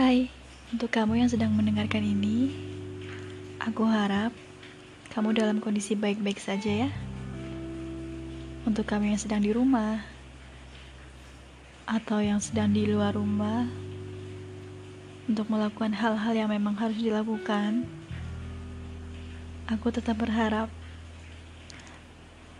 Hai, 0.00 0.32
untuk 0.72 0.88
kamu 0.96 1.20
yang 1.20 1.28
sedang 1.28 1.52
mendengarkan 1.52 2.00
ini, 2.00 2.48
aku 3.60 3.84
harap 3.84 4.32
kamu 5.12 5.36
dalam 5.36 5.60
kondisi 5.60 5.92
baik-baik 5.92 6.40
saja 6.40 6.88
ya. 6.88 6.90
Untuk 8.64 8.88
kamu 8.88 9.12
yang 9.12 9.20
sedang 9.20 9.44
di 9.44 9.52
rumah 9.52 10.00
atau 11.84 12.16
yang 12.16 12.40
sedang 12.40 12.72
di 12.72 12.88
luar 12.88 13.12
rumah, 13.12 13.68
untuk 15.28 15.52
melakukan 15.52 15.92
hal-hal 15.92 16.32
yang 16.32 16.48
memang 16.48 16.80
harus 16.80 16.96
dilakukan, 16.96 17.84
aku 19.68 19.92
tetap 19.92 20.16
berharap 20.16 20.72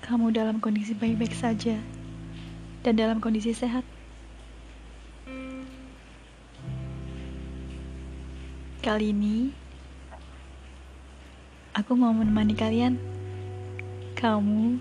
kamu 0.05 0.29
dalam 0.29 0.61
kondisi 0.61 0.93
baik-baik 0.93 1.33
saja 1.33 1.81
dan 2.85 3.01
dalam 3.01 3.17
kondisi 3.17 3.57
sehat. 3.57 4.00
Kali 8.81 9.13
ini, 9.13 9.53
aku 11.77 11.93
mau 11.93 12.17
menemani 12.17 12.57
kalian. 12.57 12.97
Kamu, 14.17 14.81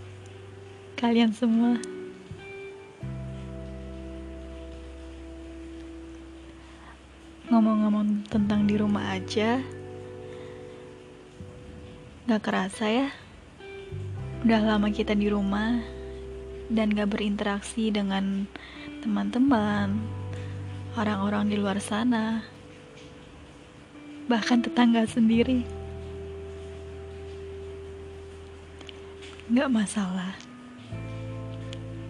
kalian 0.96 1.36
semua. 1.36 1.76
Ngomong-ngomong 7.52 8.24
tentang 8.32 8.64
di 8.64 8.80
rumah 8.80 9.20
aja, 9.20 9.60
gak 12.24 12.40
kerasa 12.40 12.88
ya. 12.88 13.12
Udah 14.48 14.64
lama 14.64 14.96
kita 14.96 15.12
di 15.12 15.28
rumah 15.28 15.76
dan 16.72 16.96
gak 16.96 17.20
berinteraksi 17.20 17.92
dengan 17.92 18.48
teman-teman, 19.04 20.00
orang-orang 20.96 21.52
di 21.52 21.60
luar 21.60 21.84
sana 21.84 22.59
bahkan 24.30 24.62
tetangga 24.62 25.10
sendiri. 25.10 25.66
Gak 29.50 29.74
masalah. 29.74 30.38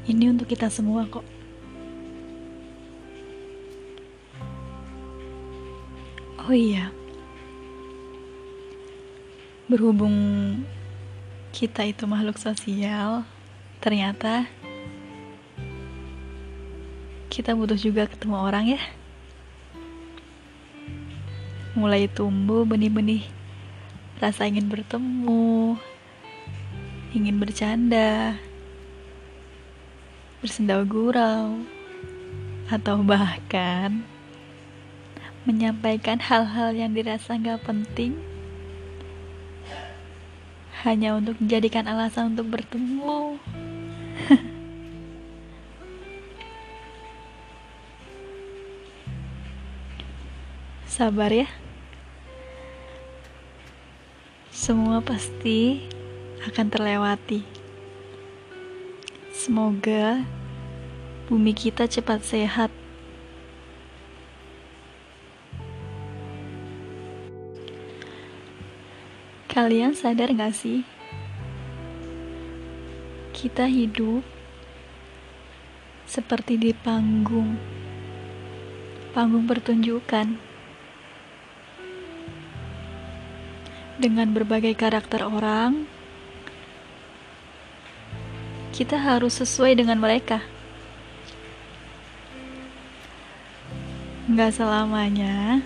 Ini 0.03 0.35
untuk 0.35 0.51
kita 0.51 0.67
semua 0.67 1.07
kok. 1.07 1.23
Oh 6.43 6.51
iya. 6.51 6.91
Berhubung 9.71 10.11
kita 11.55 11.87
itu 11.87 12.03
makhluk 12.03 12.35
sosial, 12.35 13.23
ternyata 13.79 14.43
kita 17.31 17.55
butuh 17.55 17.79
juga 17.79 18.03
ketemu 18.09 18.35
orang 18.35 18.65
ya 18.75 18.81
mulai 21.79 22.11
tumbuh 22.11 22.67
benih-benih 22.67 23.23
rasa 24.19 24.51
ingin 24.51 24.67
bertemu, 24.67 25.79
ingin 27.15 27.39
bercanda, 27.39 28.35
bersendau 30.43 30.83
gurau, 30.83 31.63
atau 32.67 32.99
bahkan 32.99 34.03
menyampaikan 35.47 36.19
hal-hal 36.19 36.75
yang 36.75 36.91
dirasa 36.91 37.39
gak 37.39 37.63
penting 37.63 38.19
hanya 40.83 41.15
untuk 41.15 41.39
dijadikan 41.39 41.87
alasan 41.87 42.35
untuk 42.35 42.59
bertemu. 42.59 43.39
Sabar 50.87 51.31
ya. 51.31 51.47
Semua 54.69 55.01
pasti 55.01 55.81
akan 56.45 56.69
terlewati. 56.69 57.41
Semoga 59.33 60.21
bumi 61.25 61.57
kita 61.57 61.89
cepat 61.89 62.21
sehat. 62.21 62.69
Kalian 69.49 69.97
sadar 69.97 70.29
gak 70.37 70.53
sih? 70.53 70.85
Kita 73.33 73.65
hidup 73.65 74.21
seperti 76.05 76.61
di 76.61 76.77
panggung, 76.77 77.57
panggung 79.17 79.49
pertunjukan. 79.49 80.48
Dengan 83.99 84.31
berbagai 84.31 84.79
karakter 84.79 85.27
orang, 85.27 85.83
kita 88.71 88.95
harus 88.95 89.35
sesuai 89.43 89.75
dengan 89.75 89.99
mereka. 89.99 90.39
Nggak 94.31 94.55
selamanya 94.55 95.59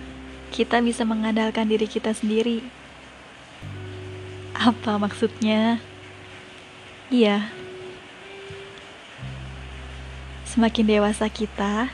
kita 0.49 0.81
bisa 0.81 1.05
mengandalkan 1.05 1.69
diri 1.69 1.85
kita 1.85 2.09
sendiri. 2.09 2.65
Apa 4.57 4.97
maksudnya? 4.97 5.77
Iya, 7.13 7.53
semakin 10.49 10.89
dewasa 10.89 11.29
kita, 11.29 11.93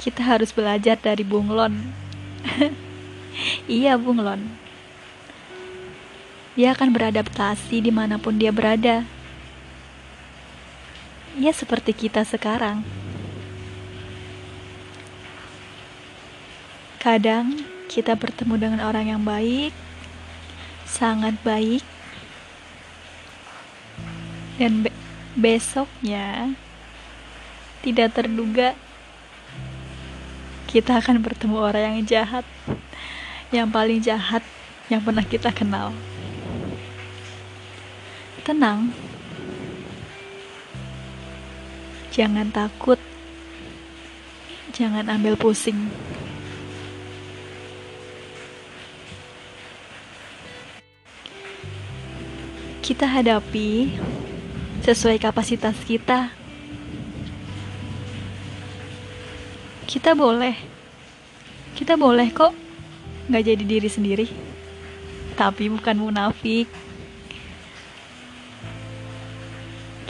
kita 0.00 0.22
harus 0.24 0.48
belajar 0.56 0.96
dari 0.96 1.20
bunglon. 1.20 1.92
iya, 3.68 4.00
bunglon 4.00 4.69
dia 6.60 6.76
akan 6.76 6.92
beradaptasi 6.92 7.80
di 7.80 7.88
mana 7.88 8.20
pun 8.20 8.36
dia 8.36 8.52
berada. 8.52 9.08
Ya 11.40 11.56
seperti 11.56 11.96
kita 11.96 12.20
sekarang. 12.20 12.84
Kadang 17.00 17.64
kita 17.88 18.12
bertemu 18.12 18.60
dengan 18.60 18.80
orang 18.84 19.08
yang 19.08 19.24
baik, 19.24 19.72
sangat 20.84 21.32
baik, 21.40 21.80
dan 24.60 24.84
be 24.84 24.92
besoknya 25.32 26.52
tidak 27.80 28.12
terduga 28.12 28.76
kita 30.68 31.00
akan 31.00 31.24
bertemu 31.24 31.56
orang 31.56 31.82
yang 31.96 32.04
jahat, 32.04 32.44
yang 33.48 33.72
paling 33.72 34.04
jahat 34.04 34.44
yang 34.92 35.00
pernah 35.00 35.24
kita 35.24 35.48
kenal 35.56 35.96
tenang. 38.50 38.90
Jangan 42.10 42.50
takut. 42.50 42.98
Jangan 44.74 45.06
ambil 45.06 45.38
pusing. 45.38 45.86
Kita 52.82 53.06
hadapi 53.06 53.94
sesuai 54.82 55.22
kapasitas 55.22 55.78
kita. 55.86 56.34
Kita 59.86 60.18
boleh, 60.18 60.58
kita 61.78 61.94
boleh 61.94 62.34
kok 62.34 62.50
nggak 63.30 63.46
jadi 63.46 63.62
diri 63.62 63.86
sendiri, 63.90 64.26
tapi 65.38 65.70
bukan 65.70 65.94
munafik. 65.98 66.89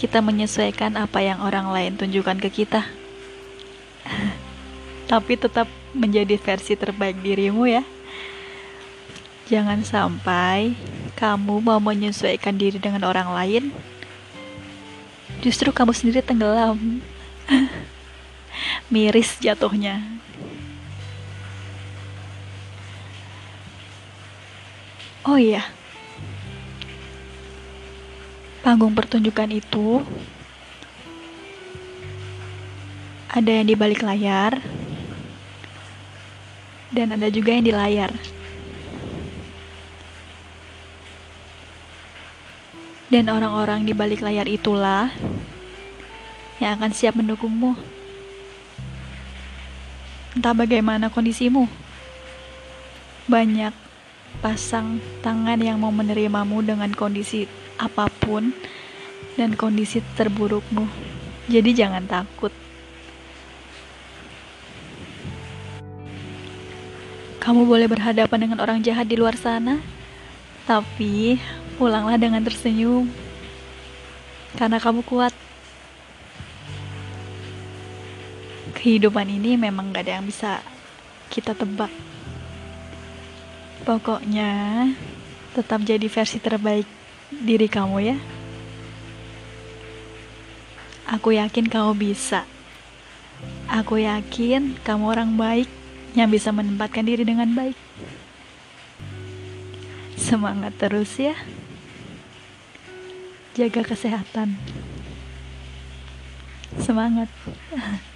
Kita 0.00 0.24
menyesuaikan 0.24 0.96
apa 0.96 1.20
yang 1.20 1.44
orang 1.44 1.68
lain 1.68 2.00
tunjukkan 2.00 2.40
ke 2.40 2.64
kita. 2.64 2.88
Tapi 5.12 5.36
tetap 5.36 5.68
menjadi 5.92 6.40
versi 6.40 6.72
terbaik 6.72 7.20
dirimu 7.20 7.68
ya. 7.68 7.84
Jangan 9.52 9.84
sampai 9.84 10.72
kamu 11.20 11.60
mau 11.60 11.76
menyesuaikan 11.82 12.56
diri 12.56 12.80
dengan 12.80 13.04
orang 13.04 13.28
lain, 13.34 13.64
justru 15.44 15.68
kamu 15.68 15.92
sendiri 15.92 16.24
tenggelam. 16.24 17.04
Miris 18.94 19.36
jatuhnya. 19.36 20.00
Oh 25.28 25.36
iya, 25.36 25.66
panggung 28.60 28.92
pertunjukan 28.92 29.50
itu 29.56 30.04
ada 33.30 33.50
yang 33.50 33.66
di 33.66 33.76
balik 33.78 34.04
layar 34.04 34.60
dan 36.90 37.14
ada 37.14 37.30
juga 37.30 37.54
yang 37.54 37.64
di 37.64 37.74
layar. 37.74 38.10
Dan 43.10 43.26
orang-orang 43.26 43.82
di 43.82 43.90
balik 43.90 44.22
layar 44.22 44.46
itulah 44.46 45.10
yang 46.62 46.78
akan 46.78 46.94
siap 46.94 47.18
mendukungmu. 47.18 47.74
entah 50.30 50.54
bagaimana 50.54 51.10
kondisimu. 51.10 51.66
Banyak 53.26 53.89
pasang 54.38 55.02
tangan 55.26 55.58
yang 55.58 55.82
mau 55.82 55.90
menerimamu 55.90 56.62
dengan 56.62 56.94
kondisi 56.94 57.50
apa 57.82 58.06
pun 58.22 58.54
dan 59.34 59.58
kondisi 59.58 59.98
terburukmu. 60.14 60.86
Jadi 61.50 61.70
jangan 61.74 62.06
takut. 62.06 62.54
Kamu 67.40 67.66
boleh 67.66 67.90
berhadapan 67.90 68.38
dengan 68.46 68.62
orang 68.62 68.78
jahat 68.84 69.08
di 69.10 69.16
luar 69.18 69.34
sana, 69.34 69.80
tapi 70.68 71.40
pulanglah 71.80 72.20
dengan 72.20 72.44
tersenyum. 72.44 73.08
Karena 74.54 74.76
kamu 74.76 75.00
kuat. 75.08 75.32
Kehidupan 78.76 79.28
ini 79.28 79.56
memang 79.56 79.88
gak 79.92 80.04
ada 80.04 80.20
yang 80.20 80.28
bisa 80.28 80.60
kita 81.32 81.56
tebak. 81.56 81.90
Pokoknya, 83.90 84.86
tetap 85.50 85.82
jadi 85.82 86.06
versi 86.06 86.38
terbaik 86.38 86.86
diri 87.26 87.66
kamu 87.66 87.98
ya. 87.98 88.14
Aku 91.10 91.34
yakin 91.34 91.66
kamu 91.66 91.98
bisa. 91.98 92.46
Aku 93.66 93.98
yakin 93.98 94.78
kamu 94.86 95.10
orang 95.10 95.34
baik 95.34 95.66
yang 96.14 96.30
bisa 96.30 96.54
menempatkan 96.54 97.02
diri 97.02 97.26
dengan 97.26 97.50
baik. 97.50 97.74
Semangat 100.14 100.78
terus 100.78 101.10
ya. 101.18 101.34
Jaga 103.58 103.82
kesehatan. 103.82 104.54
Semangat. 106.78 107.26